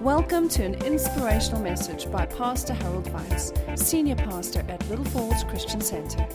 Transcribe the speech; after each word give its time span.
Welcome 0.00 0.50
to 0.50 0.62
an 0.62 0.74
inspirational 0.84 1.62
message 1.62 2.10
by 2.12 2.26
Pastor 2.26 2.74
Harold 2.74 3.06
Weitsz, 3.06 3.78
Senior 3.78 4.16
Pastor 4.16 4.62
at 4.68 4.86
Little 4.90 5.06
Falls 5.06 5.42
Christian 5.44 5.80
Center. 5.80 6.26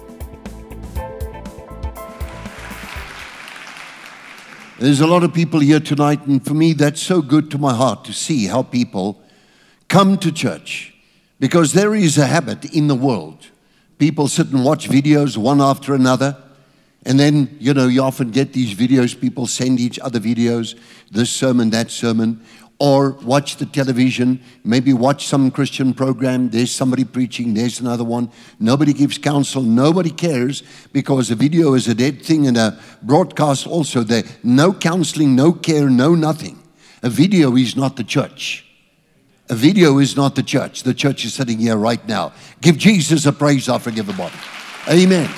There's 4.79 4.99
a 5.01 5.05
lot 5.05 5.23
of 5.23 5.31
people 5.31 5.59
here 5.59 5.79
tonight, 5.79 6.25
and 6.25 6.43
for 6.43 6.55
me, 6.55 6.73
that's 6.73 7.01
so 7.01 7.21
good 7.21 7.51
to 7.51 7.59
my 7.59 7.73
heart 7.73 8.03
to 8.05 8.13
see 8.13 8.47
how 8.47 8.63
people 8.63 9.21
come 9.87 10.17
to 10.17 10.31
church 10.31 10.95
because 11.39 11.73
there 11.73 11.93
is 11.93 12.17
a 12.17 12.25
habit 12.25 12.65
in 12.65 12.87
the 12.87 12.95
world. 12.95 13.47
People 13.99 14.27
sit 14.27 14.47
and 14.47 14.65
watch 14.65 14.89
videos 14.89 15.37
one 15.37 15.61
after 15.61 15.93
another, 15.93 16.35
and 17.05 17.19
then, 17.19 17.57
you 17.59 17.73
know, 17.73 17.87
you 17.87 18.01
often 18.01 18.31
get 18.31 18.53
these 18.53 18.73
videos, 18.73 19.19
people 19.19 19.45
send 19.45 19.79
each 19.79 19.99
other 19.99 20.19
videos, 20.19 20.77
this 21.11 21.29
sermon, 21.29 21.69
that 21.69 21.91
sermon 21.91 22.43
or 22.81 23.11
watch 23.21 23.57
the 23.57 23.65
television, 23.67 24.41
maybe 24.63 24.91
watch 24.91 25.27
some 25.27 25.51
Christian 25.51 25.93
program. 25.93 26.49
There's 26.49 26.71
somebody 26.71 27.03
preaching, 27.03 27.53
there's 27.53 27.79
another 27.79 28.03
one. 28.03 28.31
Nobody 28.59 28.91
gives 28.91 29.19
counsel, 29.19 29.61
nobody 29.61 30.09
cares 30.09 30.63
because 30.91 31.29
a 31.29 31.35
video 31.35 31.75
is 31.75 31.87
a 31.87 31.93
dead 31.93 32.23
thing 32.23 32.47
and 32.47 32.57
a 32.57 32.79
broadcast 33.03 33.67
also 33.67 34.01
there. 34.01 34.23
No 34.41 34.73
counseling, 34.73 35.35
no 35.35 35.53
care, 35.53 35.91
no 35.91 36.15
nothing. 36.15 36.57
A 37.03 37.09
video 37.11 37.55
is 37.55 37.75
not 37.75 37.97
the 37.97 38.03
church. 38.03 38.65
A 39.47 39.53
video 39.53 39.99
is 39.99 40.15
not 40.15 40.33
the 40.33 40.41
church. 40.41 40.81
The 40.81 40.95
church 40.95 41.23
is 41.23 41.35
sitting 41.35 41.59
here 41.59 41.77
right 41.77 42.03
now. 42.07 42.33
Give 42.61 42.79
Jesus 42.79 43.27
a 43.27 43.31
praise 43.31 43.69
offering, 43.69 43.99
everybody. 43.99 44.33
Amen. 44.89 45.29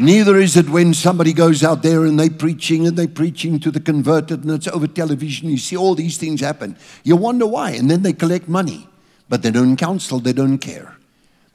Neither 0.00 0.36
is 0.36 0.56
it 0.56 0.68
when 0.68 0.94
somebody 0.94 1.32
goes 1.32 1.64
out 1.64 1.82
there 1.82 2.04
and 2.04 2.20
they're 2.20 2.30
preaching 2.30 2.86
and 2.86 2.96
they're 2.96 3.08
preaching 3.08 3.58
to 3.58 3.70
the 3.72 3.80
converted 3.80 4.44
and 4.44 4.52
it's 4.52 4.68
over 4.68 4.86
television. 4.86 5.48
You 5.48 5.58
see 5.58 5.76
all 5.76 5.96
these 5.96 6.18
things 6.18 6.40
happen. 6.40 6.76
You 7.02 7.16
wonder 7.16 7.46
why. 7.46 7.72
And 7.72 7.90
then 7.90 8.02
they 8.02 8.12
collect 8.12 8.48
money, 8.48 8.88
but 9.28 9.42
they 9.42 9.50
don't 9.50 9.76
counsel, 9.76 10.20
they 10.20 10.32
don't 10.32 10.58
care. 10.58 10.96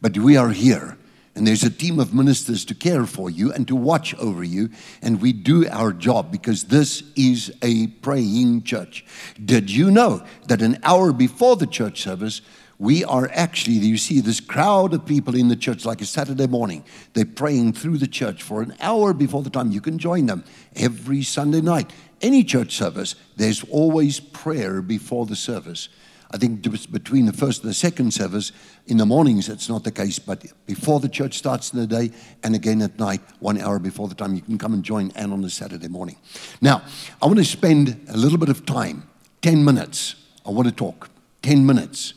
But 0.02 0.18
we 0.18 0.36
are 0.36 0.50
here 0.50 0.98
and 1.36 1.48
there's 1.48 1.64
a 1.64 1.70
team 1.70 2.00
of 2.00 2.14
ministers 2.14 2.64
to 2.66 2.76
care 2.76 3.06
for 3.06 3.30
you 3.30 3.52
and 3.52 3.68
to 3.68 3.76
watch 3.76 4.14
over 4.16 4.44
you. 4.44 4.70
And 5.02 5.20
we 5.20 5.34
do 5.34 5.68
our 5.68 5.92
job 5.92 6.32
because 6.32 6.66
this 6.66 7.04
is 7.16 7.52
a 7.64 7.88
praying 7.88 8.64
church. 8.64 9.04
Did 9.44 9.72
you 9.72 9.90
know 9.90 10.24
that 10.48 10.62
an 10.62 10.80
hour 10.84 11.12
before 11.12 11.56
the 11.56 11.66
church 11.66 12.02
service, 12.02 12.42
we 12.84 13.06
are 13.06 13.30
actually, 13.32 13.76
you 13.76 13.96
see 13.96 14.20
this 14.20 14.42
crowd 14.42 14.94
of 14.94 15.06
people 15.06 15.36
in 15.36 15.48
the 15.48 15.56
church 15.56 15.86
like 15.86 16.02
a 16.02 16.06
Saturday 16.06 16.48
morning. 16.48 16.84
They're 17.14 17.24
praying 17.24 17.74
through 17.74 17.98
the 17.98 18.08
church 18.08 18.44
for 18.44 18.62
an 18.62 18.76
hour 18.82 19.14
before 19.14 19.42
the 19.42 19.50
time. 19.50 19.72
You 19.72 19.80
can 19.80 19.98
join 19.98 20.26
them 20.26 20.44
every 20.76 21.24
Sunday 21.24 21.62
night. 21.62 21.94
Any 22.22 22.44
church 22.44 22.76
service, 22.76 23.16
there's 23.38 23.64
always 23.70 24.20
prayer 24.20 24.82
before 24.82 25.26
the 25.26 25.38
service. 25.38 25.88
I 26.32 26.38
think 26.38 26.62
between 26.92 27.26
the 27.26 27.32
first 27.32 27.62
and 27.62 27.70
the 27.70 27.74
second 27.74 28.14
service, 28.14 28.52
in 28.88 28.98
the 28.98 29.06
mornings, 29.06 29.48
it's 29.48 29.70
not 29.70 29.86
the 29.86 29.92
case, 29.92 30.20
but 30.20 30.44
before 30.66 31.00
the 31.00 31.08
church 31.08 31.38
starts 31.38 31.72
in 31.72 31.80
the 31.80 31.88
day 31.88 32.12
and 32.44 32.54
again 32.54 32.82
at 32.82 33.00
night, 33.00 33.22
one 33.40 33.62
hour 33.62 33.80
before 33.80 34.10
the 34.10 34.16
time, 34.16 34.36
you 34.36 34.42
can 34.42 34.58
come 34.58 34.74
and 34.74 34.84
join 34.84 35.10
Anne 35.16 35.32
on 35.32 35.42
a 35.46 35.50
Saturday 35.50 35.88
morning. 35.88 36.18
Now, 36.60 36.82
I 37.22 37.28
want 37.28 37.40
to 37.40 37.46
spend 37.46 38.06
a 38.10 38.18
little 38.18 38.38
bit 38.38 38.50
of 38.50 38.66
time, 38.66 39.08
10 39.42 39.64
minutes. 39.64 40.16
I 40.46 40.50
want 40.50 40.68
to 40.68 40.76
talk 40.76 41.10
10 41.44 41.66
minutes 41.66 42.16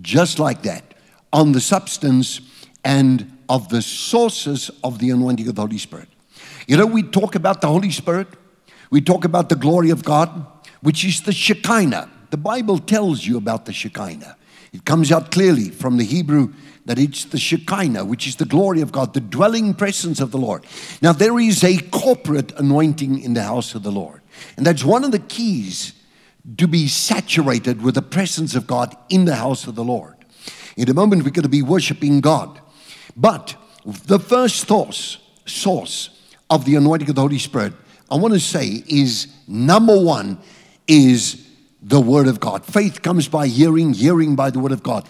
just 0.00 0.38
like 0.38 0.62
that, 0.62 0.94
on 1.32 1.52
the 1.52 1.60
substance 1.60 2.40
and 2.84 3.38
of 3.48 3.68
the 3.68 3.82
sources 3.82 4.70
of 4.82 4.98
the 4.98 5.10
anointing 5.10 5.48
of 5.48 5.54
the 5.54 5.62
Holy 5.62 5.78
Spirit. 5.78 6.08
You 6.66 6.76
know, 6.76 6.86
we 6.86 7.02
talk 7.02 7.34
about 7.34 7.60
the 7.60 7.68
Holy 7.68 7.90
Spirit, 7.90 8.28
we 8.90 9.00
talk 9.00 9.24
about 9.24 9.48
the 9.48 9.56
glory 9.56 9.90
of 9.90 10.04
God, 10.04 10.46
which 10.80 11.04
is 11.04 11.22
the 11.22 11.32
Shekinah. 11.32 12.10
The 12.30 12.36
Bible 12.36 12.78
tells 12.78 13.26
you 13.26 13.36
about 13.36 13.66
the 13.66 13.72
Shekinah. 13.72 14.36
It 14.72 14.84
comes 14.84 15.12
out 15.12 15.30
clearly 15.30 15.68
from 15.68 15.98
the 15.98 16.04
Hebrew 16.04 16.52
that 16.86 16.98
it's 16.98 17.24
the 17.26 17.38
Shekinah, 17.38 18.04
which 18.04 18.26
is 18.26 18.36
the 18.36 18.44
glory 18.44 18.80
of 18.80 18.90
God, 18.90 19.14
the 19.14 19.20
dwelling 19.20 19.74
presence 19.74 20.20
of 20.20 20.30
the 20.30 20.38
Lord. 20.38 20.66
Now, 21.00 21.12
there 21.12 21.38
is 21.38 21.62
a 21.62 21.78
corporate 21.78 22.52
anointing 22.58 23.20
in 23.20 23.34
the 23.34 23.42
house 23.42 23.74
of 23.74 23.82
the 23.82 23.92
Lord. 23.92 24.20
And 24.56 24.66
that's 24.66 24.84
one 24.84 25.04
of 25.04 25.12
the 25.12 25.18
keys 25.18 25.92
to 26.56 26.66
be 26.66 26.88
saturated 26.88 27.82
with 27.82 27.94
the 27.94 28.02
presence 28.02 28.54
of 28.54 28.66
God 28.66 28.96
in 29.08 29.24
the 29.24 29.36
house 29.36 29.66
of 29.66 29.74
the 29.74 29.84
Lord. 29.84 30.16
In 30.76 30.88
a 30.88 30.94
moment, 30.94 31.22
we're 31.22 31.30
going 31.30 31.42
to 31.44 31.48
be 31.48 31.62
worshiping 31.62 32.20
God. 32.20 32.60
But 33.16 33.56
the 33.84 34.18
first 34.18 34.66
source, 34.68 35.18
source 35.46 36.20
of 36.50 36.64
the 36.64 36.76
anointing 36.76 37.08
of 37.08 37.14
the 37.14 37.20
Holy 37.20 37.38
Spirit, 37.38 37.74
I 38.10 38.16
want 38.16 38.34
to 38.34 38.40
say 38.40 38.82
is 38.86 39.28
number 39.46 39.98
one 39.98 40.38
is 40.86 41.48
the 41.80 42.00
Word 42.00 42.28
of 42.28 42.40
God. 42.40 42.64
Faith 42.64 43.02
comes 43.02 43.28
by 43.28 43.46
hearing, 43.46 43.92
hearing 43.92 44.36
by 44.36 44.50
the 44.50 44.58
Word 44.58 44.72
of 44.72 44.82
God. 44.82 45.08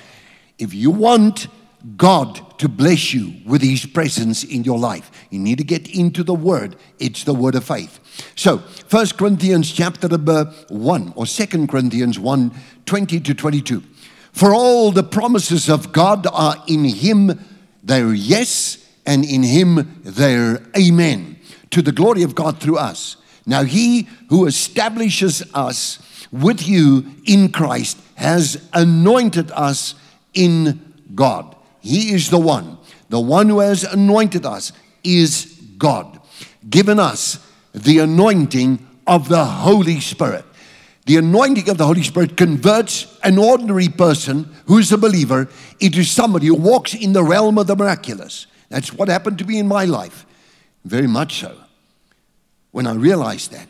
If 0.58 0.74
you 0.74 0.90
want 0.90 1.48
God 1.96 2.58
to 2.58 2.68
bless 2.68 3.12
you 3.12 3.34
with 3.44 3.60
His 3.60 3.84
presence 3.86 4.44
in 4.44 4.62
your 4.62 4.78
life. 4.78 5.10
You 5.30 5.40
need 5.40 5.58
to 5.58 5.64
get 5.64 5.92
into 5.92 6.22
the 6.22 6.34
Word. 6.34 6.76
It's 6.98 7.24
the 7.24 7.34
Word 7.34 7.54
of 7.56 7.64
faith. 7.64 7.98
So, 8.36 8.58
First 8.58 9.18
Corinthians 9.18 9.72
chapter 9.72 10.08
number 10.08 10.44
1 10.68 11.14
or 11.16 11.26
Second 11.26 11.68
Corinthians 11.68 12.18
1 12.18 12.52
20 12.86 13.20
to 13.20 13.34
22. 13.34 13.82
For 14.32 14.54
all 14.54 14.92
the 14.92 15.02
promises 15.02 15.68
of 15.68 15.92
God 15.92 16.26
are 16.32 16.62
in 16.68 16.84
Him, 16.84 17.40
they're 17.82 18.14
yes, 18.14 18.88
and 19.04 19.24
in 19.24 19.42
Him, 19.42 20.00
they're 20.04 20.62
amen, 20.76 21.38
to 21.70 21.82
the 21.82 21.92
glory 21.92 22.22
of 22.22 22.34
God 22.34 22.60
through 22.60 22.78
us. 22.78 23.16
Now, 23.44 23.64
He 23.64 24.08
who 24.28 24.46
establishes 24.46 25.42
us 25.52 25.98
with 26.30 26.66
you 26.66 27.04
in 27.24 27.50
Christ 27.50 27.98
has 28.14 28.68
anointed 28.72 29.50
us 29.50 29.96
in 30.32 30.94
God 31.14 31.56
he 31.82 32.12
is 32.12 32.30
the 32.30 32.38
one. 32.38 32.78
The 33.10 33.20
one 33.20 33.48
who 33.48 33.58
has 33.58 33.84
anointed 33.84 34.46
us 34.46 34.72
is 35.04 35.60
God, 35.76 36.20
given 36.70 36.98
us 36.98 37.44
the 37.74 37.98
anointing 37.98 38.86
of 39.06 39.28
the 39.28 39.44
Holy 39.44 40.00
Spirit. 40.00 40.44
The 41.06 41.16
anointing 41.16 41.68
of 41.68 41.78
the 41.78 41.86
Holy 41.86 42.04
Spirit 42.04 42.36
converts 42.36 43.18
an 43.24 43.36
ordinary 43.36 43.88
person 43.88 44.48
who's 44.66 44.92
a 44.92 44.98
believer 44.98 45.48
into 45.80 46.04
somebody 46.04 46.46
who 46.46 46.54
walks 46.54 46.94
in 46.94 47.12
the 47.12 47.24
realm 47.24 47.58
of 47.58 47.66
the 47.66 47.74
miraculous. 47.74 48.46
That's 48.68 48.92
what 48.92 49.08
happened 49.08 49.38
to 49.38 49.44
me 49.44 49.58
in 49.58 49.66
my 49.66 49.84
life. 49.84 50.24
Very 50.84 51.08
much 51.08 51.40
so. 51.40 51.56
When 52.70 52.86
I 52.86 52.94
realized 52.94 53.50
that, 53.50 53.66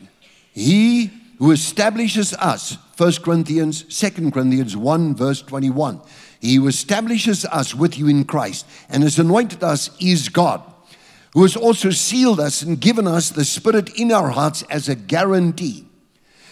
He 0.53 1.11
who 1.39 1.51
establishes 1.51 2.33
us, 2.35 2.77
1 2.97 3.13
Corinthians, 3.23 3.83
2 3.83 4.29
Corinthians 4.29 4.77
1, 4.77 5.15
verse 5.15 5.41
21. 5.41 5.99
He 6.43 6.55
who 6.55 6.67
establishes 6.67 7.45
us 7.45 7.73
with 7.73 7.97
you 7.97 8.09
in 8.09 8.25
Christ 8.25 8.65
and 8.89 9.01
has 9.03 9.17
anointed 9.17 9.63
us 9.63 9.89
is 10.01 10.27
God, 10.27 10.61
who 11.31 11.43
has 11.43 11.55
also 11.55 11.89
sealed 11.89 12.41
us 12.41 12.61
and 12.61 12.81
given 12.81 13.07
us 13.07 13.29
the 13.29 13.45
Spirit 13.45 13.97
in 13.97 14.11
our 14.11 14.27
hearts 14.27 14.61
as 14.63 14.89
a 14.89 14.95
guarantee. 14.95 15.87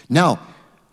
Now, 0.07 0.40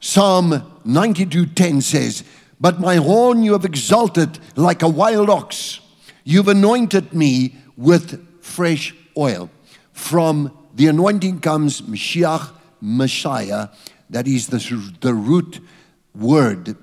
Psalm 0.01 0.51
92:10 0.85 1.81
says, 1.81 2.25
But 2.61 2.81
my 2.81 2.97
horn 2.97 3.45
you 3.45 3.53
have 3.53 3.65
exalted 3.65 4.41
like 4.57 4.83
a 4.83 4.89
wild 4.89 5.31
ox. 5.31 5.79
You've 6.25 6.49
anointed 6.49 7.15
me 7.15 7.55
with 7.77 8.43
fresh 8.43 8.97
oil. 9.17 9.49
From 9.93 10.51
the 10.75 10.89
anointing 10.89 11.39
comes 11.39 11.83
Mashiach, 11.83 12.51
Messiah. 12.81 13.69
That 14.11 14.27
is 14.27 14.49
the, 14.49 14.59
the 15.01 15.15
root 15.15 15.61
word 16.17 16.77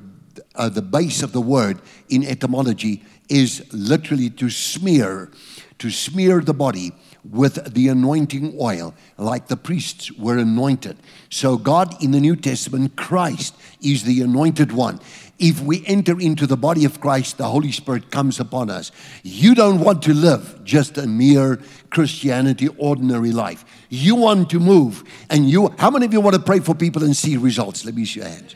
uh, 0.56 0.70
the 0.70 0.82
base 0.82 1.24
of 1.24 1.32
the 1.32 1.42
word 1.42 1.82
in 2.10 2.24
etymology 2.24 3.04
is 3.30 3.66
literally 3.74 4.30
to 4.30 4.50
smear, 4.50 5.32
to 5.80 5.90
smear 5.90 6.42
the 6.42 6.54
body 6.54 6.92
with 7.32 7.74
the 7.74 7.88
anointing 7.88 8.56
oil, 8.60 8.94
like 9.18 9.48
the 9.48 9.58
priests 9.58 10.12
were 10.12 10.38
anointed. 10.38 10.98
So, 11.30 11.58
God 11.58 12.02
in 12.04 12.12
the 12.12 12.20
New 12.20 12.36
Testament, 12.36 12.96
Christ 12.96 13.56
is 13.82 14.04
the 14.04 14.22
anointed 14.22 14.72
one. 14.72 15.00
If 15.38 15.60
we 15.62 15.86
enter 15.86 16.20
into 16.20 16.48
the 16.48 16.56
body 16.56 16.86
of 16.86 17.02
Christ, 17.02 17.38
the 17.38 17.46
Holy 17.46 17.72
Spirit 17.72 18.10
comes 18.10 18.40
upon 18.40 18.70
us. 18.70 18.92
You 19.24 19.54
don't 19.54 19.82
want 19.82 20.02
to 20.04 20.14
live 20.14 20.64
just 20.64 20.98
a 20.98 21.08
mere 21.08 21.60
Christianity, 21.90 22.70
ordinary 22.78 23.32
life. 23.32 23.66
You 23.90 24.16
want 24.16 24.50
to 24.52 24.60
move. 24.60 25.04
And 25.30 25.50
you, 25.50 25.74
how 25.78 25.90
many 25.90 26.06
of 26.06 26.14
you 26.14 26.22
want 26.22 26.36
to 26.36 26.42
pray 26.42 26.60
for 26.60 26.74
people 26.74 27.04
and 27.04 27.16
see 27.16 27.36
results? 27.36 27.84
Let 27.84 27.96
me 27.96 28.06
see 28.06 28.22
your 28.22 28.30
hands. 28.30 28.56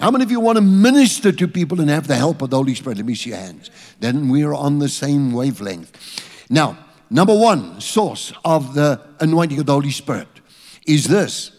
How 0.00 0.10
many 0.10 0.24
of 0.24 0.30
you 0.30 0.40
want 0.40 0.56
to 0.56 0.62
minister 0.62 1.30
to 1.30 1.46
people 1.46 1.78
and 1.78 1.90
have 1.90 2.06
the 2.06 2.16
help 2.16 2.40
of 2.40 2.48
the 2.48 2.56
Holy 2.56 2.74
Spirit? 2.74 2.96
Let 2.96 3.04
me 3.04 3.14
see 3.14 3.30
your 3.30 3.38
hands. 3.38 3.70
Then 4.00 4.30
we're 4.30 4.54
on 4.54 4.78
the 4.78 4.88
same 4.88 5.30
wavelength. 5.30 6.24
Now, 6.48 6.78
number 7.10 7.38
one 7.38 7.82
source 7.82 8.32
of 8.42 8.72
the 8.72 8.98
anointing 9.20 9.58
of 9.58 9.66
the 9.66 9.72
Holy 9.72 9.90
Spirit 9.90 10.28
is 10.86 11.06
this 11.06 11.50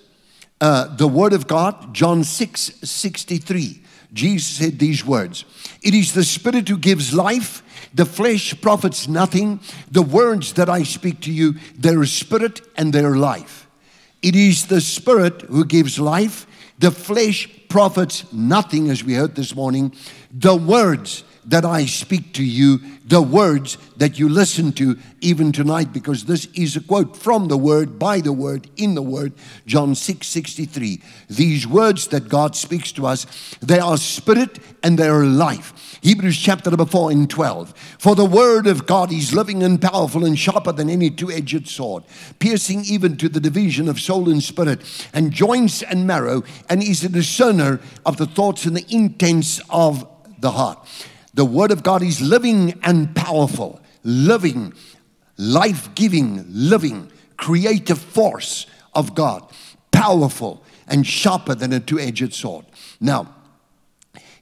uh, 0.60 0.96
the 0.96 1.08
Word 1.08 1.34
of 1.34 1.46
God, 1.46 1.94
John 1.94 2.24
6 2.24 2.60
63. 2.82 3.84
Jesus 4.12 4.58
said 4.58 4.80
these 4.80 5.06
words 5.06 5.46
It 5.84 5.94
is 5.94 6.14
the 6.14 6.24
Spirit 6.24 6.68
who 6.68 6.80
gives 6.80 7.14
life. 7.14 7.62
The 7.94 8.06
flesh 8.06 8.60
profits 8.60 9.08
nothing. 9.08 9.60
The 9.92 10.02
words 10.02 10.54
that 10.54 10.68
I 10.68 10.82
speak 10.82 11.22
to 11.22 11.32
you, 11.32 11.58
they're 11.76 12.06
spirit 12.06 12.62
and 12.76 12.92
they're 12.92 13.18
life. 13.18 13.68
It 14.24 14.36
is 14.36 14.66
the 14.66 14.82
Spirit 14.82 15.44
who 15.44 15.64
gives 15.64 16.00
life. 16.00 16.48
The 16.80 16.90
flesh 16.90 17.48
profits 17.72 18.32
nothing, 18.34 18.90
as 18.90 19.02
we 19.02 19.14
heard 19.14 19.34
this 19.34 19.56
morning. 19.56 19.94
The 20.30 20.56
words 20.56 21.24
that 21.46 21.66
I 21.66 21.86
speak 21.86 22.34
to 22.34 22.44
you, 22.44 22.80
the 23.06 23.22
words 23.22 23.78
that 23.98 24.20
you 24.20 24.30
listen 24.30 24.72
to 24.74 24.98
even 25.22 25.52
tonight, 25.52 25.92
because 25.92 26.26
this 26.26 26.46
is 26.54 26.76
a 26.76 26.82
quote 26.82 27.18
from 27.18 27.48
the 27.48 27.58
word, 27.58 27.98
by 28.00 28.22
the 28.22 28.34
word, 28.34 28.70
in 28.78 28.96
the 28.96 29.02
word, 29.02 29.34
John 29.66 29.96
6 29.96 30.26
63. 30.28 31.02
These 31.30 31.68
words 31.68 32.08
that 32.08 32.30
God 32.30 32.56
speaks 32.56 32.92
to 32.94 33.08
us, 33.08 33.26
they 33.62 33.80
are 33.80 33.98
spirit 33.98 34.60
and 34.84 34.98
they 34.98 35.08
are 35.08 35.26
life. 35.26 36.00
Hebrews 36.02 36.38
chapter 36.38 36.70
number 36.70 36.86
4 36.86 37.12
and 37.12 37.30
12. 37.30 37.74
For 38.00 38.16
the 38.16 38.26
word 38.26 38.68
of 38.68 38.86
God 38.86 39.12
is 39.12 39.34
living 39.34 39.62
and 39.64 39.82
powerful 39.82 40.26
and 40.26 40.38
sharper 40.38 40.72
than 40.72 40.90
any 40.90 41.10
two 41.10 41.32
edged 41.32 41.68
sword, 41.68 42.04
piercing 42.40 42.84
even 42.86 43.18
to 43.18 43.30
the 43.30 43.40
division 43.40 43.88
of 43.88 44.00
soul 44.00 44.30
and 44.30 44.42
spirit, 44.42 44.82
and 45.14 45.32
joints 45.32 45.84
and 45.84 46.08
marrow, 46.08 46.44
and 46.70 46.82
is 46.82 47.04
a 47.04 47.10
discerner 47.10 47.80
of 48.06 48.18
the 48.18 48.26
thoughts 48.26 48.66
and 48.66 48.76
the 48.76 48.86
intents 48.94 49.62
of 49.70 50.08
the 50.40 50.52
heart. 50.52 50.88
The 51.34 51.46
Word 51.46 51.72
of 51.72 51.84
God 51.84 52.04
is 52.04 52.22
living 52.22 52.80
and 52.84 53.16
powerful, 53.16 53.82
living, 54.04 54.74
life 55.38 55.94
giving, 55.96 56.46
living, 56.48 57.12
creative 57.38 58.00
force 58.00 58.66
of 58.94 59.16
God, 59.16 59.50
powerful 59.92 60.64
and 60.88 61.08
sharper 61.08 61.56
than 61.56 61.72
a 61.74 61.80
two 61.80 62.00
edged 62.00 62.34
sword. 62.34 62.66
Now, 63.00 63.34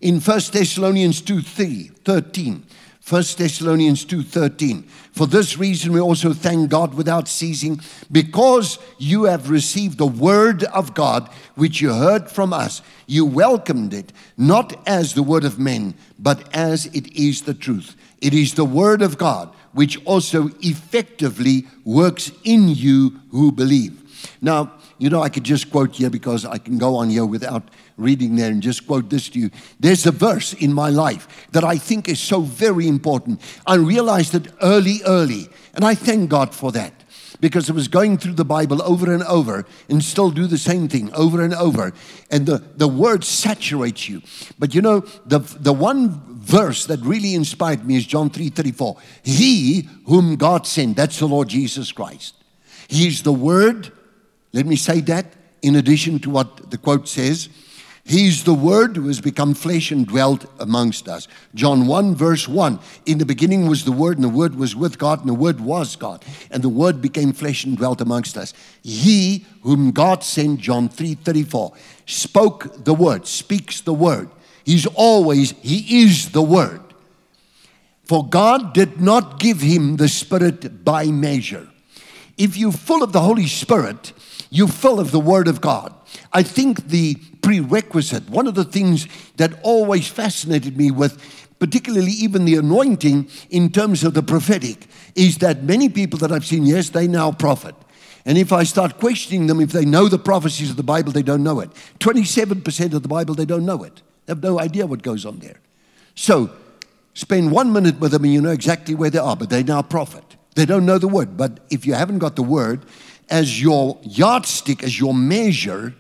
in 0.02 0.20
1 0.20 0.40
Thessalonians 0.52 1.22
2 1.22 1.42
3, 1.42 1.92
13, 2.04 2.66
1 3.10 3.38
Thessalonians 3.38 4.06
2:13 4.06 4.84
For 5.12 5.26
this 5.26 5.58
reason 5.58 5.94
we 5.94 6.00
also 6.00 6.32
thank 6.32 6.70
God 6.70 6.94
without 6.94 7.28
ceasing 7.28 7.82
because 8.12 8.78
you 9.00 9.24
have 9.24 9.50
received 9.50 9.98
the 9.98 10.06
word 10.06 10.64
of 10.66 10.94
God 10.94 11.28
which 11.56 11.82
you 11.82 11.92
heard 11.92 12.30
from 12.30 12.54
us. 12.54 12.84
You 13.08 13.26
welcomed 13.26 13.96
it 13.96 14.14
not 14.38 14.80
as 14.88 15.16
the 15.16 15.24
word 15.24 15.44
of 15.44 15.58
men 15.58 15.96
but 16.20 16.56
as 16.56 16.86
it 16.88 17.12
is 17.16 17.42
the 17.42 17.56
truth. 17.56 17.96
It 18.22 18.36
is 18.36 18.54
the 18.54 18.64
word 18.64 19.02
of 19.02 19.18
God 19.18 19.50
which 19.72 20.00
also 20.06 20.52
effectively 20.62 21.66
works 21.84 22.32
in 22.44 22.70
you 22.70 23.22
who 23.32 23.52
believe 23.52 24.09
now 24.42 24.74
you 24.98 25.10
know 25.10 25.22
I 25.22 25.30
could 25.30 25.44
just 25.44 25.72
quote 25.72 25.96
here 25.96 26.10
because 26.10 26.46
I 26.46 26.58
can 26.58 26.78
go 26.78 26.96
on 26.96 27.10
here 27.10 27.26
without 27.26 27.64
reading 27.98 28.36
there 28.36 28.52
and 28.52 28.62
just 28.62 28.88
quote 28.88 29.10
this 29.10 29.30
to 29.30 29.40
you. 29.40 29.52
There's 29.80 30.06
a 30.06 30.12
verse 30.12 30.54
in 30.54 30.74
my 30.74 30.90
life 30.90 31.48
that 31.52 31.64
I 31.64 31.78
think 31.78 32.08
is 32.08 32.20
so 32.20 32.42
very 32.42 32.88
important. 32.88 33.42
I 33.66 33.76
realized 33.76 34.36
it 34.36 34.48
early, 34.62 35.02
early, 35.06 35.50
and 35.74 35.84
I 35.84 35.96
thank 35.96 36.30
God 36.30 36.56
for 36.56 36.72
that 36.72 36.94
because 37.42 37.70
I 37.70 37.74
was 37.74 37.88
going 37.88 38.18
through 38.18 38.34
the 38.34 38.46
Bible 38.46 38.82
over 38.82 39.14
and 39.14 39.24
over 39.24 39.66
and 39.90 40.04
still 40.04 40.32
do 40.32 40.48
the 40.48 40.58
same 40.58 40.88
thing 40.88 41.14
over 41.14 41.42
and 41.42 41.54
over. 41.54 41.94
And 42.30 42.46
the, 42.46 42.58
the 42.76 42.88
word 42.88 43.24
saturates 43.24 44.10
you. 44.10 44.22
But 44.58 44.76
you 44.76 44.82
know, 44.82 45.02
the, 45.26 45.40
the 45.40 45.74
one 45.74 46.22
verse 46.40 46.86
that 46.88 47.00
really 47.02 47.36
inspired 47.36 47.86
me 47.86 47.96
is 47.96 48.06
John 48.06 48.30
3 48.30 48.50
34. 48.50 48.98
He 49.24 49.88
whom 50.06 50.36
God 50.36 50.68
sent, 50.68 50.98
that's 50.98 51.20
the 51.20 51.28
Lord 51.28 51.48
Jesus 51.48 51.92
Christ. 51.92 52.36
He's 52.88 53.24
the 53.24 53.34
word. 53.34 53.92
Let 54.54 54.66
me 54.66 54.76
say 54.76 55.02
that 55.02 55.26
in 55.62 55.76
addition 55.76 56.20
to 56.20 56.30
what 56.30 56.72
the 56.72 56.78
quote 56.78 57.08
says. 57.08 57.50
He's 58.06 58.44
the 58.44 58.56
Word 58.56 58.96
who 58.96 59.08
has 59.08 59.22
become 59.22 59.54
flesh 59.54 59.92
and 59.92 60.08
dwelt 60.08 60.46
amongst 60.60 61.08
us. 61.08 61.28
John 61.54 61.86
1, 61.86 62.16
verse 62.16 62.48
1. 62.48 62.80
In 63.06 63.20
the 63.20 63.26
beginning 63.26 63.68
was 63.68 63.86
the 63.86 63.92
Word, 63.92 64.18
and 64.18 64.24
the 64.24 64.30
Word 64.30 64.56
was 64.56 64.76
with 64.76 64.98
God, 64.98 65.20
and 65.20 65.30
the 65.30 65.34
Word 65.36 65.60
was 65.60 65.96
God. 65.96 66.26
And 66.50 66.64
the 66.64 66.70
Word 66.70 67.04
became 67.04 67.34
flesh 67.34 67.66
and 67.66 67.78
dwelt 67.78 68.02
amongst 68.02 68.36
us. 68.36 68.54
He 68.82 69.46
whom 69.62 69.92
God 69.92 70.24
sent, 70.24 70.60
John 70.60 70.90
3 70.90 71.16
34, 71.16 71.74
spoke 72.08 72.84
the 72.84 72.96
Word, 72.96 73.28
speaks 73.28 73.82
the 73.82 73.94
Word. 73.94 74.30
He's 74.64 74.88
always, 74.88 75.52
He 75.62 76.02
is 76.02 76.32
the 76.32 76.42
Word. 76.42 76.82
For 78.10 78.28
God 78.28 78.74
did 78.74 79.00
not 79.00 79.40
give 79.40 79.62
him 79.62 79.98
the 79.98 80.08
Spirit 80.08 80.84
by 80.84 81.06
measure. 81.06 81.68
If 82.40 82.58
you're 82.58 82.72
full 82.72 83.04
of 83.04 83.12
the 83.12 83.22
Holy 83.22 83.46
Spirit, 83.46 84.14
you're 84.50 84.68
full 84.68 85.00
of 85.00 85.12
the 85.12 85.20
Word 85.20 85.48
of 85.48 85.62
God. 85.62 85.94
I 86.34 86.44
think 86.44 86.88
the 86.88 87.16
prerequisite, 87.42 88.30
one 88.30 88.48
of 88.48 88.56
the 88.56 88.64
things 88.64 89.08
that 89.38 89.54
always 89.64 90.08
fascinated 90.08 90.78
me 90.78 90.92
with, 90.92 91.22
particularly 91.60 92.12
even 92.12 92.46
the 92.46 92.56
anointing 92.56 93.30
in 93.50 93.72
terms 93.72 94.04
of 94.04 94.14
the 94.14 94.24
prophetic, 94.24 94.88
is 95.16 95.38
that 95.40 95.64
many 95.64 95.90
people 95.90 96.18
that 96.20 96.32
I've 96.32 96.46
seen, 96.46 96.66
yes, 96.66 96.90
they 96.90 97.08
now 97.08 97.32
prophet. 97.32 97.76
And 98.26 98.38
if 98.38 98.52
I 98.52 98.64
start 98.64 99.00
questioning 99.00 99.48
them, 99.48 99.62
if 99.62 99.72
they 99.72 99.86
know 99.86 100.08
the 100.08 100.20
prophecies 100.20 100.70
of 100.70 100.76
the 100.76 100.84
Bible, 100.84 101.12
they 101.12 101.24
don't 101.24 101.44
know 101.44 101.60
it. 101.60 101.70
27% 102.00 102.94
of 102.94 103.02
the 103.02 103.08
Bible, 103.08 103.34
they 103.34 103.46
don't 103.46 103.66
know 103.66 103.84
it. 103.84 104.02
They 104.26 104.32
have 104.32 104.44
no 104.44 104.60
idea 104.60 104.86
what 104.86 105.02
goes 105.02 105.26
on 105.26 105.40
there. 105.40 105.60
So, 106.16 106.52
spend 107.14 107.52
one 107.52 107.72
minute 107.72 108.00
with 108.00 108.12
them 108.12 108.24
and 108.24 108.34
you 108.34 108.42
know 108.42 108.52
exactly 108.52 108.94
where 108.96 109.10
they 109.10 109.20
are, 109.20 109.36
but 109.36 109.50
they 109.50 109.64
now 109.64 109.82
prophet. 109.82 110.24
They 110.56 110.66
don't 110.66 110.86
know 110.86 110.98
the 110.98 111.08
word. 111.08 111.38
But 111.38 111.60
if 111.70 111.86
you 111.86 111.94
haven't 111.94 112.20
got 112.20 112.36
the 112.36 112.44
word, 112.44 112.86
as 113.30 113.62
your 113.62 113.98
yardstick, 114.04 114.84
as 114.84 115.00
your 115.00 115.14
measure, 115.14 115.94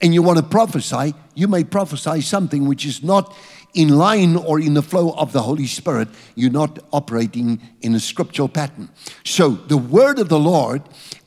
and 0.00 0.14
you 0.14 0.22
want 0.22 0.38
to 0.38 0.44
prophesy, 0.44 1.14
you 1.34 1.48
may 1.48 1.64
prophesy 1.64 2.20
something 2.20 2.66
which 2.66 2.86
is 2.86 3.02
not 3.02 3.36
in 3.74 3.88
line 3.88 4.36
or 4.36 4.60
in 4.60 4.74
the 4.74 4.82
flow 4.82 5.12
of 5.12 5.32
the 5.32 5.42
Holy 5.42 5.66
Spirit. 5.66 6.08
You're 6.34 6.50
not 6.50 6.78
operating 6.92 7.60
in 7.80 7.94
a 7.94 8.00
scriptural 8.00 8.48
pattern. 8.48 8.88
So 9.24 9.50
the 9.50 9.76
word 9.76 10.18
of 10.18 10.28
the 10.28 10.38
Lord 10.38 10.82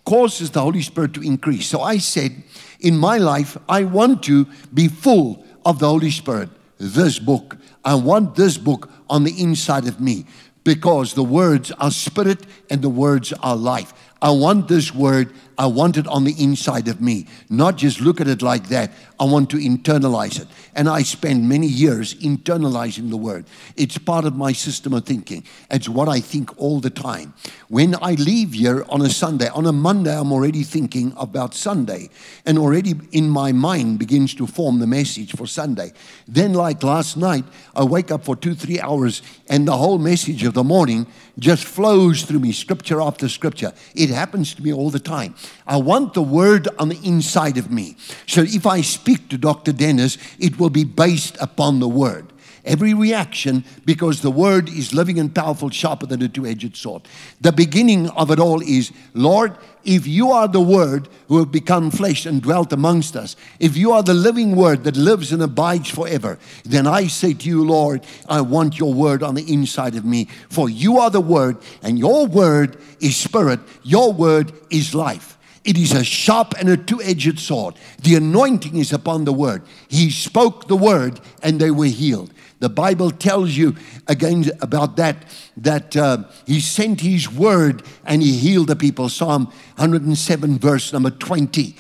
causes 0.06 0.52
the 0.52 0.62
Holy 0.62 0.82
Spirit 0.82 1.14
to 1.14 1.22
increase. 1.22 1.68
So 1.68 1.82
I 1.82 1.98
said, 1.98 2.44
in 2.80 2.98
my 2.98 3.18
life, 3.18 3.58
I 3.70 3.84
want 3.84 4.24
to 4.24 4.48
be 4.74 4.88
full 4.88 5.46
of 5.66 5.80
the 5.80 5.88
Holy 5.88 6.12
Spirit. 6.12 6.50
This 6.78 7.20
book, 7.20 7.58
I 7.86 7.96
want 7.96 8.36
this 8.36 8.58
book 8.58 8.90
on 9.10 9.24
the 9.24 9.40
inside 9.40 9.88
of 9.88 10.00
me 10.00 10.26
because 10.64 11.14
the 11.14 11.24
words 11.24 11.72
are 11.74 11.92
spirit 11.92 12.40
and 12.70 12.82
the 12.82 12.90
words 12.90 13.34
are 13.34 13.56
life. 13.56 13.94
I 14.22 14.30
want 14.30 14.68
this 14.68 14.94
word, 14.94 15.34
I 15.58 15.66
want 15.66 15.98
it 15.98 16.08
on 16.08 16.24
the 16.24 16.36
inside 16.38 16.88
of 16.88 17.02
me, 17.02 17.28
not 17.50 17.76
just 17.76 18.02
look 18.02 18.22
at 18.22 18.28
it 18.28 18.42
like 18.42 18.68
that. 18.70 18.92
I 19.20 19.26
want 19.26 19.52
to 19.52 19.58
internalize 19.58 20.42
it. 20.42 20.48
And 20.76 20.90
I 20.90 21.04
spend 21.04 21.48
many 21.48 21.68
years 21.68 22.16
internalizing 22.16 23.12
the 23.12 23.18
word. 23.18 23.46
It's 23.76 23.98
part 24.00 24.26
of 24.26 24.36
my 24.36 24.52
system 24.54 24.94
of 24.94 25.06
thinking. 25.06 25.44
It's 25.70 25.88
what 25.88 26.10
I 26.10 26.20
think 26.20 26.60
all 26.60 26.80
the 26.80 26.90
time. 26.90 27.34
When 27.68 27.96
I 28.02 28.14
leave 28.14 28.54
here 28.54 28.84
on 28.90 29.02
a 29.02 29.10
Sunday, 29.10 29.50
on 29.50 29.68
a 29.68 29.72
Monday, 29.72 30.18
I'm 30.18 30.32
already 30.32 30.64
thinking 30.64 31.14
about 31.18 31.54
Sunday, 31.54 32.10
and 32.46 32.58
already 32.58 32.96
in 33.12 33.30
my 33.30 33.52
mind 33.52 34.00
begins 34.00 34.34
to 34.36 34.48
form 34.48 34.80
the 34.80 34.88
message 34.88 35.36
for 35.36 35.46
Sunday. 35.46 35.94
Then, 36.28 36.54
like 36.54 36.82
last 36.82 37.18
night, 37.18 37.46
I 37.76 37.84
wake 37.84 38.12
up 38.12 38.26
for 38.26 38.36
two, 38.36 38.56
three 38.56 38.80
hours, 38.80 39.22
and 39.48 39.68
the 39.68 39.78
whole 39.78 40.00
message 40.00 40.44
of 40.44 40.56
the 40.56 40.64
morning 40.64 41.06
just 41.38 41.64
flows 41.66 42.24
through 42.24 42.40
me, 42.40 42.52
scripture 42.52 43.02
after 43.02 43.30
scripture. 43.30 43.74
It 43.96 44.10
happens 44.12 44.54
to 44.56 44.64
me 44.64 44.74
all 44.74 44.90
the 44.90 45.00
time. 45.00 45.36
I 45.68 45.78
want 45.78 46.14
the 46.14 46.22
word 46.22 46.68
on 46.80 46.90
the 46.90 47.00
inside 47.04 47.58
of 47.58 47.72
me. 47.72 47.96
So 48.28 48.42
if 48.42 48.66
I 48.66 48.82
speak 48.82 49.30
to 49.30 49.38
Dr. 49.38 49.74
Dennis, 49.74 50.18
it 50.40 50.60
will 50.60 50.70
be 50.70 50.84
based 50.84 51.38
upon 51.40 51.80
the 51.80 51.88
word. 51.88 52.31
Every 52.64 52.94
reaction, 52.94 53.64
because 53.86 54.22
the 54.22 54.32
word 54.32 54.70
is 54.70 54.94
living 54.94 55.18
and 55.20 55.34
powerful, 55.34 55.70
sharper 55.70 56.06
than 56.06 56.22
a 56.22 56.30
two 56.30 56.46
edged 56.46 56.78
sword. 56.78 57.04
The 57.40 57.52
beginning 57.52 58.10
of 58.10 58.30
it 58.30 58.40
all 58.40 58.62
is 58.62 58.92
Lord, 59.14 59.58
if 59.84 60.06
you 60.06 60.32
are 60.32 60.48
the 60.48 60.62
word 60.62 61.10
who 61.28 61.40
have 61.40 61.52
become 61.52 61.90
flesh 61.90 62.26
and 62.26 62.42
dwelt 62.42 62.72
amongst 62.72 63.16
us, 63.16 63.36
if 63.60 63.76
you 63.76 63.92
are 63.92 64.04
the 64.04 64.14
living 64.14 64.56
word 64.56 64.84
that 64.84 64.96
lives 64.96 65.32
and 65.32 65.42
abides 65.42 65.90
forever, 65.90 66.38
then 66.64 66.86
I 66.86 67.08
say 67.08 67.34
to 67.34 67.50
you, 67.50 67.66
Lord, 67.66 68.06
I 68.30 68.42
want 68.42 68.78
your 68.78 68.94
word 68.94 69.24
on 69.24 69.36
the 69.36 69.52
inside 69.52 69.96
of 69.96 70.06
me. 70.06 70.28
For 70.50 70.70
you 70.70 71.00
are 71.00 71.10
the 71.10 71.22
word, 71.22 71.58
and 71.82 71.98
your 71.98 72.28
word 72.28 72.78
is 73.00 73.18
spirit, 73.18 73.60
your 73.84 74.14
word 74.14 74.52
is 74.70 74.94
life. 74.94 75.38
It 75.64 75.78
is 75.78 75.94
a 75.94 76.04
sharp 76.04 76.56
and 76.58 76.70
a 76.70 76.78
two 76.78 77.02
edged 77.04 77.40
sword. 77.40 77.76
The 78.02 78.16
anointing 78.16 78.78
is 78.78 78.92
upon 78.94 79.26
the 79.26 79.34
word. 79.34 79.62
He 79.90 80.10
spoke 80.10 80.68
the 80.68 80.76
word 80.76 81.20
and 81.44 81.60
they 81.60 81.70
were 81.70 81.86
healed. 81.86 82.34
The 82.62 82.70
Bible 82.70 83.10
tells 83.10 83.58
you 83.58 83.76
again 84.08 84.46
about 84.62 84.96
that, 84.98 85.26
that 85.58 85.98
uh, 85.98 86.26
he 86.46 86.60
sent 86.60 87.02
his 87.02 87.28
word 87.28 87.82
and 88.06 88.22
he 88.22 88.38
healed 88.38 88.68
the 88.68 88.76
people. 88.76 89.10
Psalm 89.10 89.46
107, 89.78 90.60
verse 90.60 90.94
number 90.94 91.10
20. 91.10 91.76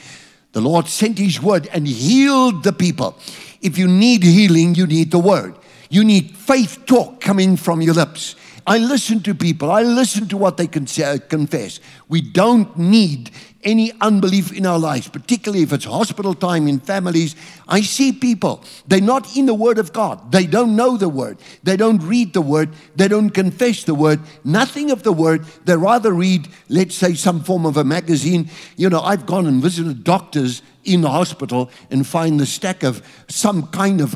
The 0.54 0.62
Lord 0.62 0.88
sent 0.88 1.20
his 1.20 1.40
word 1.40 1.70
and 1.72 1.88
healed 1.88 2.64
the 2.64 2.74
people. 2.74 3.16
If 3.62 3.78
you 3.78 3.88
need 3.88 4.24
healing, 4.24 4.74
you 4.74 4.88
need 4.88 5.12
the 5.12 5.20
word. 5.20 5.56
You 5.92 6.04
need 6.04 6.36
faith 6.36 6.84
talk 6.88 7.22
coming 7.22 7.58
from 7.58 7.84
your 7.84 7.94
lips. 7.94 8.36
I 8.66 8.80
listen 8.80 9.22
to 9.22 9.36
people. 9.36 9.70
I 9.70 9.84
listen 9.84 10.28
to 10.30 10.38
what 10.38 10.58
they 10.58 10.68
can 10.68 10.88
say, 10.88 11.20
confess. 11.20 11.80
We 12.10 12.22
don't 12.22 12.76
need 12.76 13.30
any 13.63 13.91
unbelief 14.01 14.51
in 14.51 14.65
our 14.65 14.80
lives, 14.80 15.08
particularly 15.08 15.63
if 15.63 15.74
it's 15.74 15.86
hospital 15.86 16.34
time 16.34 16.68
in 16.68 16.80
families. 16.80 17.36
I 17.68 17.82
see 17.82 18.12
people, 18.12 18.63
they're 18.88 19.01
not 19.01 19.36
in 19.36 19.46
the 19.46 19.53
Word 19.53 19.77
of 19.77 19.94
God. 19.94 20.32
They 20.32 20.46
don't 20.46 20.75
know 20.75 20.98
the 20.98 21.10
Word. 21.10 21.38
They 21.63 21.77
don't 21.77 22.01
read 22.03 22.34
the 22.34 22.41
Word. 22.41 22.70
They 22.96 23.08
don't 23.08 23.30
confess 23.30 23.84
the 23.84 23.96
Word. 23.96 24.20
Nothing 24.44 24.91
of 24.91 25.03
the 25.03 25.13
Word. 25.13 25.46
They 25.65 25.77
rather 25.77 26.13
read, 26.13 26.48
let's 26.70 26.96
say, 26.96 27.13
some 27.13 27.44
form 27.44 27.65
of 27.65 27.77
a 27.77 27.84
magazine. 27.84 28.50
You 28.77 28.89
know, 28.89 29.01
I've 29.01 29.25
gone 29.25 29.46
and 29.46 29.62
visited 29.62 30.03
doctors 30.03 30.62
in 30.84 31.01
the 31.01 31.10
hospital 31.10 31.70
and 31.89 32.06
find 32.06 32.39
the 32.39 32.46
stack 32.46 32.84
of 32.84 33.01
some 33.27 33.68
kind 33.68 34.01
of 34.01 34.15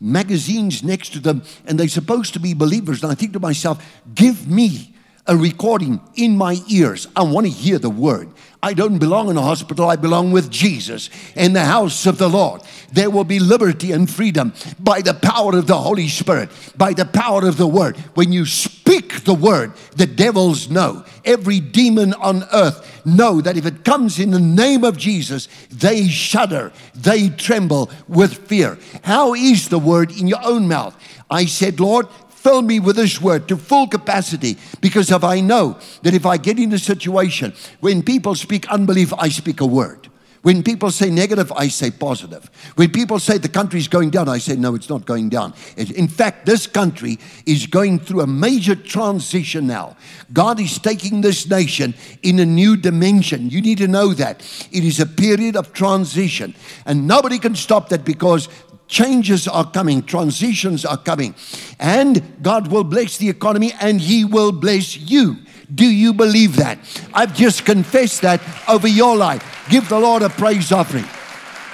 magazines 0.00 0.82
next 0.82 1.12
to 1.12 1.20
them, 1.20 1.42
and 1.66 1.78
they're 1.78 1.88
supposed 1.88 2.32
to 2.32 2.40
be 2.40 2.54
believers. 2.54 3.02
And 3.02 3.12
I 3.12 3.14
think 3.14 3.34
to 3.34 3.40
myself, 3.40 3.84
give 4.14 4.48
me 4.48 4.94
a 5.26 5.36
recording 5.36 6.00
in 6.14 6.36
my 6.36 6.58
ears. 6.68 7.06
I 7.14 7.22
want 7.22 7.46
to 7.46 7.52
hear 7.52 7.78
the 7.78 7.90
word. 7.90 8.28
I 8.62 8.74
don't 8.74 8.98
belong 8.98 9.30
in 9.30 9.36
a 9.38 9.42
hospital. 9.42 9.88
I 9.88 9.96
belong 9.96 10.32
with 10.32 10.50
Jesus 10.50 11.08
in 11.34 11.54
the 11.54 11.64
house 11.64 12.04
of 12.04 12.18
the 12.18 12.28
Lord. 12.28 12.60
There 12.92 13.08
will 13.08 13.24
be 13.24 13.38
liberty 13.38 13.92
and 13.92 14.10
freedom 14.10 14.52
by 14.78 15.00
the 15.00 15.14
power 15.14 15.56
of 15.56 15.66
the 15.66 15.78
Holy 15.78 16.08
Spirit, 16.08 16.50
by 16.76 16.92
the 16.92 17.06
power 17.06 17.46
of 17.46 17.56
the 17.56 17.66
word. 17.66 17.96
When 18.14 18.32
you 18.32 18.44
speak 18.44 19.24
the 19.24 19.34
word, 19.34 19.72
the 19.96 20.06
devils 20.06 20.68
know. 20.68 21.04
Every 21.24 21.60
demon 21.60 22.12
on 22.14 22.44
earth 22.52 23.06
know 23.06 23.40
that 23.40 23.56
if 23.56 23.64
it 23.64 23.84
comes 23.84 24.18
in 24.18 24.30
the 24.30 24.40
name 24.40 24.84
of 24.84 24.98
Jesus, 24.98 25.48
they 25.70 26.08
shudder, 26.08 26.72
they 26.94 27.30
tremble 27.30 27.90
with 28.08 28.46
fear. 28.46 28.78
How 29.04 29.34
is 29.34 29.68
the 29.68 29.78
word 29.78 30.10
in 30.10 30.28
your 30.28 30.44
own 30.44 30.68
mouth? 30.68 30.96
I 31.30 31.46
said, 31.46 31.80
Lord, 31.80 32.08
Fill 32.40 32.62
me 32.62 32.80
with 32.80 32.96
this 32.96 33.20
word 33.20 33.48
to 33.48 33.56
full 33.58 33.86
capacity 33.86 34.56
because 34.80 35.10
if 35.10 35.22
I 35.22 35.40
know 35.42 35.76
that 36.04 36.14
if 36.14 36.24
I 36.24 36.38
get 36.38 36.58
in 36.58 36.72
a 36.72 36.78
situation 36.78 37.52
when 37.80 38.02
people 38.02 38.34
speak 38.34 38.66
unbelief, 38.70 39.12
I 39.12 39.28
speak 39.28 39.60
a 39.60 39.66
word. 39.66 40.08
When 40.40 40.62
people 40.62 40.90
say 40.90 41.10
negative, 41.10 41.52
I 41.52 41.68
say 41.68 41.90
positive. 41.90 42.50
When 42.76 42.92
people 42.92 43.18
say 43.18 43.36
the 43.36 43.50
country 43.50 43.78
is 43.78 43.88
going 43.88 44.08
down, 44.08 44.26
I 44.26 44.38
say, 44.38 44.56
no, 44.56 44.74
it's 44.74 44.88
not 44.88 45.04
going 45.04 45.28
down. 45.28 45.52
In 45.76 46.08
fact, 46.08 46.46
this 46.46 46.66
country 46.66 47.18
is 47.44 47.66
going 47.66 47.98
through 47.98 48.22
a 48.22 48.26
major 48.26 48.74
transition 48.74 49.66
now. 49.66 49.98
God 50.32 50.58
is 50.58 50.78
taking 50.78 51.20
this 51.20 51.46
nation 51.46 51.92
in 52.22 52.38
a 52.38 52.46
new 52.46 52.78
dimension. 52.78 53.50
You 53.50 53.60
need 53.60 53.78
to 53.78 53.88
know 53.88 54.14
that. 54.14 54.40
It 54.72 54.82
is 54.82 54.98
a 54.98 55.04
period 55.04 55.56
of 55.56 55.74
transition. 55.74 56.54
And 56.86 57.06
nobody 57.06 57.38
can 57.38 57.54
stop 57.54 57.90
that 57.90 58.06
because 58.06 58.48
changes 58.90 59.48
are 59.48 59.70
coming, 59.70 60.02
transitions 60.02 60.84
are 60.84 60.98
coming, 60.98 61.34
and 61.78 62.22
God 62.42 62.70
will 62.70 62.84
bless 62.84 63.16
the 63.16 63.28
economy 63.30 63.72
and 63.80 64.00
He 64.00 64.24
will 64.24 64.52
bless 64.52 64.96
you. 64.96 65.36
Do 65.72 65.86
you 65.86 66.12
believe 66.12 66.56
that? 66.56 66.78
I've 67.14 67.34
just 67.34 67.64
confessed 67.64 68.22
that 68.22 68.42
over 68.68 68.88
your 68.88 69.16
life. 69.16 69.66
Give 69.70 69.88
the 69.88 70.00
Lord 70.00 70.22
a 70.22 70.28
praise 70.28 70.72
offering. 70.72 71.06